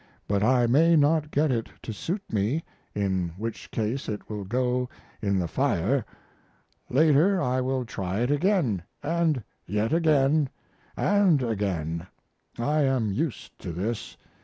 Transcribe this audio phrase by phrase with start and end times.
[0.27, 2.63] But I may not get it to suit me,
[2.95, 4.89] in which case it will go
[5.21, 6.05] in the fire.
[6.89, 8.81] Later I will try it again
[9.21, 9.37] &
[9.67, 10.49] yet again
[10.97, 12.07] & again.
[12.57, 14.17] I am used to this.